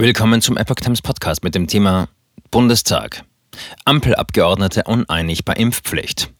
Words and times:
Willkommen 0.00 0.40
zum 0.40 0.56
Epoch 0.56 0.76
Times 0.76 1.02
Podcast 1.02 1.44
mit 1.44 1.54
dem 1.54 1.66
Thema 1.66 2.08
Bundestag. 2.50 3.22
Ampelabgeordnete 3.84 4.84
uneinig 4.84 5.44
bei 5.44 5.52
Impfpflicht. 5.52 6.32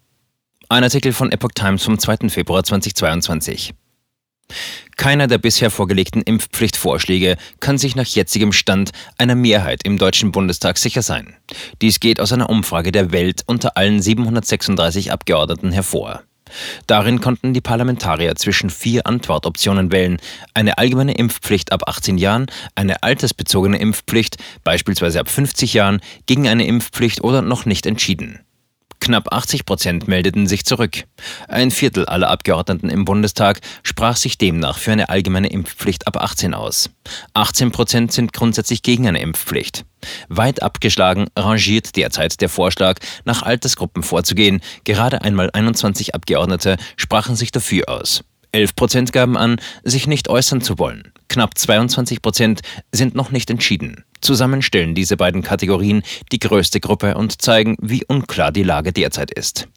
Ein 0.71 0.83
Artikel 0.83 1.12
von 1.12 1.30
Epoch 1.30 1.50
Times 1.55 1.84
vom 1.84 1.99
2. 1.99 2.31
Februar 2.31 2.65
2022. 2.65 3.75
Keiner 4.96 5.26
der 5.26 5.36
bisher 5.36 5.70
vorgelegten 5.70 6.23
Impfpflichtvorschläge 6.23 7.36
kann 7.60 7.76
sich 7.76 7.96
nach 7.96 8.07
jetzigem 8.07 8.52
Stand 8.52 8.93
einer 9.18 9.34
Mehrheit 9.34 9.85
im 9.85 9.99
Deutschen 9.99 10.33
Bundestag 10.33 10.79
sicher 10.79 11.03
sein. 11.03 11.37
Dies 11.83 12.01
geht 12.01 12.19
aus 12.19 12.33
einer 12.33 12.49
Umfrage 12.49 12.93
der 12.93 13.13
Welt 13.13 13.43
unter 13.47 13.77
allen 13.77 14.01
736 14.01 15.13
Abgeordneten 15.13 15.71
hervor. 15.71 16.23
Darin 16.87 17.21
konnten 17.21 17.55
die 17.55 17.61
Parlamentarier 17.61 18.35
zwischen 18.35 18.71
vier 18.71 19.07
Antwortoptionen 19.07 19.93
wählen. 19.93 20.19
Eine 20.55 20.79
allgemeine 20.79 21.14
Impfpflicht 21.14 21.73
ab 21.73 21.82
18 21.87 22.19
Jahren, 22.19 22.46
eine 22.75 23.03
altersbezogene 23.03 23.79
Impfpflicht, 23.79 24.37
beispielsweise 24.64 25.21
ab 25.21 25.29
50 25.29 25.75
Jahren, 25.75 26.00
gegen 26.26 26.49
eine 26.49 26.67
Impfpflicht 26.67 27.23
oder 27.23 27.43
noch 27.43 27.64
nicht 27.64 27.86
entschieden. 27.86 28.40
Knapp 29.00 29.32
80 29.32 29.64
Prozent 29.64 30.09
meldeten 30.09 30.46
sich 30.46 30.64
zurück. 30.64 31.04
Ein 31.49 31.71
Viertel 31.71 32.06
aller 32.06 32.28
Abgeordneten 32.28 32.90
im 32.90 33.04
Bundestag 33.04 33.60
sprach 33.82 34.16
sich 34.16 34.38
demnach 34.38 34.78
für 34.78 34.92
eine 34.92 35.09
allgemeine 35.09 35.48
Impfpflicht 35.48 36.06
ab 36.06 36.18
18 36.18 36.54
aus. 36.54 36.90
18 37.34 37.73
Prozent 37.73 38.12
sind 38.12 38.32
grundsätzlich 38.32 38.82
gegen 38.82 39.09
eine 39.09 39.20
Impfpflicht. 39.20 39.84
Weit 40.28 40.62
abgeschlagen 40.62 41.28
rangiert 41.36 41.96
derzeit 41.96 42.40
der 42.40 42.48
Vorschlag, 42.48 42.98
nach 43.24 43.42
Altersgruppen 43.42 44.02
vorzugehen. 44.02 44.60
Gerade 44.84 45.23
einmal 45.23 45.51
21 45.51 46.14
Abgeordnete 46.14 46.76
sprachen 46.96 47.37
sich 47.37 47.51
dafür 47.51 47.88
aus. 47.88 48.23
11 48.52 48.74
Prozent 48.77 49.12
gaben 49.12 49.36
an, 49.36 49.60
sich 49.84 50.06
nicht 50.06 50.28
äußern 50.28 50.60
zu 50.60 50.78
wollen. 50.78 51.12
Knapp 51.28 51.56
22 51.56 52.22
Prozent 52.22 52.60
sind 52.92 53.14
noch 53.14 53.30
nicht 53.30 53.50
entschieden. 53.50 54.04
Zusammen 54.20 54.62
stellen 54.62 54.95
diese 54.95 55.16
beiden 55.16 55.42
Kategorien 55.42 56.02
die 56.32 56.38
größte 56.38 56.80
Gruppe 56.80 57.14
und 57.14 57.40
zeigen, 57.40 57.76
wie 57.80 58.04
unklar 58.04 58.52
die 58.52 58.65
Lage 58.65 58.93
derzeit 58.93 59.30
ist. 59.30 59.68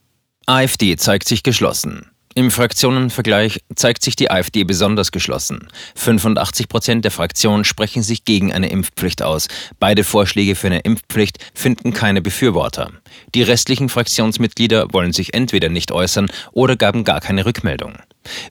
AfD 0.46 0.98
zeigt 0.98 1.28
sich 1.28 1.44
geschlossen. 1.44 2.08
Im 2.36 2.50
Fraktionenvergleich 2.50 3.62
zeigt 3.76 4.04
sich 4.04 4.16
die 4.16 4.32
AfD 4.32 4.64
besonders 4.64 5.12
geschlossen. 5.12 5.68
85 5.96 6.68
Prozent 6.68 7.06
der 7.06 7.12
Fraktion 7.12 7.64
sprechen 7.64 8.02
sich 8.02 8.26
gegen 8.26 8.52
eine 8.52 8.70
Impfpflicht 8.70 9.22
aus. 9.22 9.48
Beide 9.80 10.04
Vorschläge 10.04 10.56
für 10.56 10.68
eine 10.68 10.80
Impfpflicht 10.80 11.38
finden 11.54 11.94
keine 11.94 12.24
Befürworter. 12.24 12.90
Die 13.36 13.44
restlichen 13.44 13.88
Fraktionsmitglieder 13.88 14.88
wollen 14.94 15.14
sich 15.14 15.36
entweder 15.36 15.70
nicht 15.70 15.92
äußern 15.92 16.32
oder 16.52 16.76
gaben 16.76 17.04
gar 17.04 17.22
keine 17.22 17.46
Rückmeldung. 17.46 17.94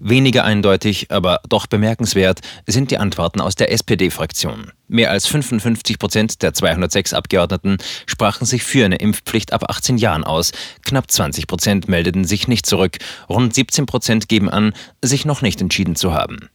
Weniger 0.01 0.45
eindeutig, 0.45 1.11
aber 1.11 1.41
doch 1.49 1.67
bemerkenswert 1.67 2.41
sind 2.67 2.91
die 2.91 2.99
Antworten 2.99 3.41
aus 3.41 3.55
der 3.55 3.73
SPD-Fraktion. 3.73 4.73
Mehr 4.89 5.11
als 5.11 5.27
55 5.27 5.99
Prozent 5.99 6.43
der 6.43 6.53
206 6.53 7.15
Abgeordneten 7.15 7.79
sprachen 8.07 8.45
sich 8.45 8.63
für 8.63 8.85
eine 8.85 8.97
Impfpflicht 8.97 9.53
ab 9.53 9.65
18 9.71 9.97
Jahren 9.97 10.25
aus. 10.25 10.53
Knapp 10.85 11.11
20 11.11 11.47
Prozent 11.47 11.89
meldeten 11.89 12.25
sich 12.25 12.49
nicht 12.49 12.67
zurück. 12.67 12.99
Rund 13.29 13.55
17 13.55 13.87
Prozent 13.87 14.29
geben 14.29 14.51
an, 14.51 14.75
sich 15.01 15.25
noch 15.25 15.41
nicht 15.41 15.61
entschieden 15.61 15.97
zu 15.97 16.13
haben. 16.13 16.51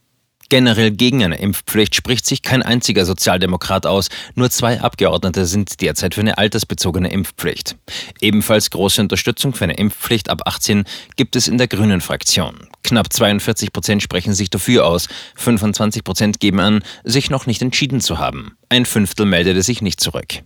Generell 0.48 0.90
gegen 0.92 1.22
eine 1.22 1.38
Impfpflicht 1.38 1.94
spricht 1.94 2.24
sich 2.24 2.42
kein 2.42 2.62
einziger 2.62 3.04
Sozialdemokrat 3.04 3.84
aus. 3.84 4.08
Nur 4.34 4.50
zwei 4.50 4.80
Abgeordnete 4.80 5.44
sind 5.44 5.82
derzeit 5.82 6.14
für 6.14 6.22
eine 6.22 6.38
altersbezogene 6.38 7.10
Impfpflicht. 7.10 7.76
Ebenfalls 8.20 8.70
große 8.70 9.02
Unterstützung 9.02 9.52
für 9.52 9.64
eine 9.64 9.76
Impfpflicht 9.76 10.30
ab 10.30 10.42
18 10.46 10.84
gibt 11.16 11.36
es 11.36 11.48
in 11.48 11.58
der 11.58 11.68
Grünen 11.68 12.00
Fraktion. 12.00 12.68
Knapp 12.82 13.12
42 13.12 13.72
Prozent 13.72 14.02
sprechen 14.02 14.32
sich 14.32 14.48
dafür 14.48 14.86
aus. 14.86 15.08
25 15.36 16.02
Prozent 16.02 16.40
geben 16.40 16.60
an, 16.60 16.82
sich 17.04 17.28
noch 17.28 17.44
nicht 17.44 17.60
entschieden 17.60 18.00
zu 18.00 18.18
haben. 18.18 18.56
Ein 18.70 18.86
Fünftel 18.86 19.26
meldete 19.26 19.62
sich 19.62 19.82
nicht 19.82 20.00
zurück. 20.00 20.42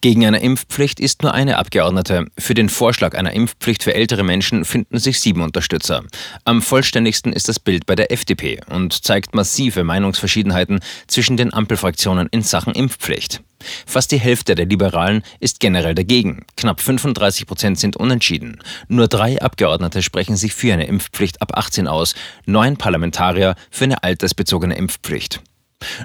Gegen 0.00 0.24
eine 0.26 0.40
Impfpflicht 0.40 1.00
ist 1.00 1.22
nur 1.22 1.34
eine 1.34 1.58
Abgeordnete. 1.58 2.26
Für 2.38 2.54
den 2.54 2.68
Vorschlag 2.68 3.16
einer 3.16 3.32
Impfpflicht 3.32 3.82
für 3.82 3.94
ältere 3.94 4.22
Menschen 4.22 4.64
finden 4.64 4.98
sich 4.98 5.20
sieben 5.20 5.42
Unterstützer. 5.42 6.04
Am 6.44 6.62
vollständigsten 6.62 7.32
ist 7.32 7.48
das 7.48 7.58
Bild 7.58 7.86
bei 7.86 7.94
der 7.94 8.12
FDP 8.12 8.60
und 8.68 9.04
zeigt 9.04 9.34
massive 9.34 9.84
Meinungsverschiedenheiten 9.84 10.80
zwischen 11.06 11.36
den 11.36 11.52
Ampelfraktionen 11.52 12.28
in 12.30 12.42
Sachen 12.42 12.74
Impfpflicht. 12.74 13.42
Fast 13.86 14.12
die 14.12 14.20
Hälfte 14.20 14.54
der 14.54 14.66
Liberalen 14.66 15.22
ist 15.40 15.58
generell 15.60 15.94
dagegen. 15.94 16.44
Knapp 16.56 16.80
35 16.80 17.46
Prozent 17.46 17.78
sind 17.78 17.96
unentschieden. 17.96 18.60
Nur 18.86 19.08
drei 19.08 19.40
Abgeordnete 19.42 20.02
sprechen 20.02 20.36
sich 20.36 20.54
für 20.54 20.72
eine 20.72 20.86
Impfpflicht 20.86 21.42
ab 21.42 21.52
18 21.56 21.88
aus, 21.88 22.14
neun 22.46 22.76
Parlamentarier 22.76 23.56
für 23.70 23.84
eine 23.84 24.02
altersbezogene 24.02 24.76
Impfpflicht. 24.76 25.40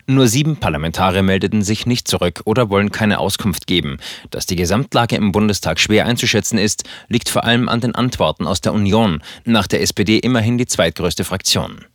Nur 0.06 0.28
sieben 0.28 0.58
Parlamentarier 0.58 1.24
meldeten 1.24 1.62
sich 1.62 1.86
nicht 1.86 2.08
zurück 2.08 2.42
oder 2.46 2.70
wollen 2.70 2.92
keine 2.92 3.20
Auskunft 3.20 3.68
geben. 3.68 3.98
Dass 4.30 4.46
die 4.46 4.56
Gesamtlage 4.56 5.16
im 5.16 5.32
Bundestag 5.32 5.80
schwer 5.80 6.06
einzuschätzen 6.06 6.58
ist, 6.58 6.84
liegt 7.08 7.30
vor 7.30 7.44
allem 7.44 7.70
an 7.70 7.82
den 7.82 7.96
Antworten 7.96 8.48
aus 8.48 8.62
der 8.62 8.74
Union, 8.74 9.22
nach 9.46 9.68
der 9.68 9.82
SPD 9.82 10.18
immerhin 10.18 10.58
die 10.58 10.68
zweitgrößte 10.68 11.24
Fraktion. 11.24 11.86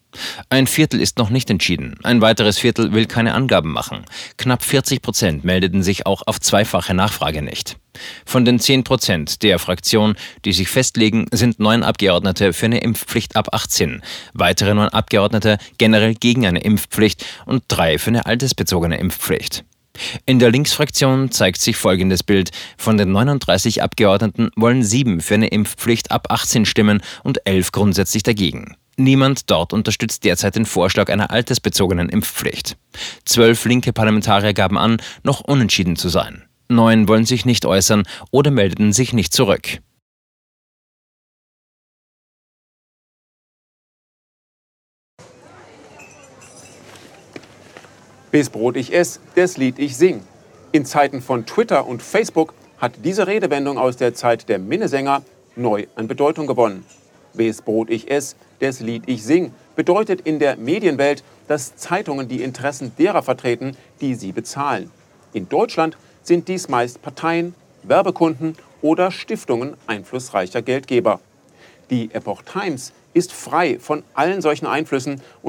Ein 0.51 0.67
Viertel 0.67 1.01
ist 1.01 1.19
noch 1.19 1.31
nicht 1.31 1.51
entschieden. 1.51 1.97
Ein 2.03 2.21
weiteres 2.21 2.59
Viertel 2.59 2.93
will 2.93 3.07
keine 3.07 3.35
Angaben 3.35 3.73
machen. 3.73 4.05
Knapp 4.37 4.65
40 4.65 5.03
Prozent 5.03 5.45
meldeten 5.45 5.83
sich 5.83 6.07
auch 6.07 6.23
auf 6.27 6.41
zweifache 6.41 6.95
Nachfrage 6.95 7.43
nicht. 7.43 7.77
Von 8.25 8.45
den 8.45 8.59
10 8.59 8.85
Prozent 8.85 9.43
der 9.43 9.59
Fraktion, 9.59 10.17
die 10.45 10.53
sich 10.53 10.69
festlegen, 10.69 11.27
sind 11.33 11.59
neun 11.59 11.83
Abgeordnete 11.83 12.53
für 12.53 12.67
eine 12.67 12.81
Impfpflicht 12.81 13.37
ab 13.37 13.49
18, 13.53 14.03
weitere 14.35 14.75
neun 14.75 14.89
Abgeordnete 14.89 15.59
generell 15.79 16.15
gegen 16.15 16.47
eine 16.47 16.61
Impfpflicht 16.61 17.25
und 17.45 17.65
drei 17.69 17.99
für 17.99 18.09
eine 18.09 18.27
altersbezogene 18.27 18.99
Impfpflicht. 18.99 19.65
In 20.27 20.39
der 20.39 20.53
Linksfraktion 20.53 21.33
zeigt 21.33 21.61
sich 21.61 21.77
folgendes 21.77 22.23
Bild. 22.23 22.51
Von 22.77 22.97
den 22.97 23.11
39 23.11 23.83
Abgeordneten 23.83 24.51
wollen 24.55 24.85
sieben 24.85 25.21
für 25.21 25.35
eine 25.35 25.49
Impfpflicht 25.49 26.13
ab 26.13 26.29
18 26.31 26.67
stimmen 26.67 27.03
und 27.25 27.41
elf 27.47 27.73
grundsätzlich 27.73 28.23
dagegen. 28.23 28.77
Niemand 29.01 29.49
dort 29.49 29.73
unterstützt 29.73 30.25
derzeit 30.25 30.57
den 30.57 30.67
Vorschlag 30.67 31.09
einer 31.09 31.31
altersbezogenen 31.31 32.09
Impfpflicht. 32.09 32.77
Zwölf 33.25 33.65
linke 33.65 33.93
Parlamentarier 33.93 34.55
gaben 34.55 34.77
an, 34.77 35.01
noch 35.23 35.41
unentschieden 35.41 35.95
zu 35.95 36.09
sein. 36.09 36.49
Neun 36.69 37.07
wollen 37.07 37.25
sich 37.25 37.45
nicht 37.45 37.65
äußern 37.65 38.03
oder 38.33 38.51
meldeten 38.51 38.93
sich 38.93 39.13
nicht 39.13 39.33
zurück. 39.33 39.79
Bis 48.33 48.51
Brot 48.51 48.77
ich 48.77 48.93
ess, 48.93 49.21
das 49.37 49.57
Lied 49.57 49.79
ich 49.79 49.97
sing. 49.97 50.25
In 50.73 50.85
Zeiten 50.85 51.23
von 51.23 51.47
Twitter 51.47 51.87
und 51.87 52.03
Facebook 52.03 52.53
hat 52.79 52.95
diese 53.05 53.29
Redewendung 53.29 53.79
aus 53.79 53.97
der 53.97 54.15
Zeit 54.15 54.49
der 54.49 54.59
Minnesänger 54.59 55.23
neu 55.55 55.87
an 55.95 56.09
Bedeutung 56.09 56.49
gewonnen. 56.49 56.85
Wes 57.33 57.63
Brot 57.63 57.91
ich 57.91 58.11
ess, 58.11 58.35
des 58.61 58.81
Lied 58.81 59.05
ich 59.07 59.25
sing 59.25 59.53
bedeutet 59.77 60.21
in 60.23 60.39
der 60.39 60.57
Medienwelt, 60.57 61.23
dass 61.47 61.77
Zeitungen 61.77 62.29
die 62.29 62.43
Interessen 62.43 62.93
derer 62.99 63.23
vertreten, 63.23 63.77
die 64.01 64.15
sie 64.15 64.33
bezahlen. 64.33 64.91
In 65.33 65.49
Deutschland 65.49 65.97
sind 66.23 66.49
dies 66.49 66.69
meist 66.69 67.01
Parteien, 67.01 67.55
Werbekunden 67.83 68.57
oder 68.83 69.11
Stiftungen 69.11 69.77
einflussreicher 69.87 70.63
Geldgeber. 70.63 71.21
Die 71.91 72.11
Epoch 72.13 72.43
Times 72.43 72.93
ist 73.15 73.33
frei 73.33 73.79
von 73.79 74.03
allen 74.15 74.43
solchen 74.43 74.67
Einflüssen 74.67 75.23